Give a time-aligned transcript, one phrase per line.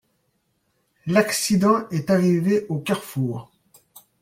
[1.05, 3.51] L'accident est arrivé au carrefour.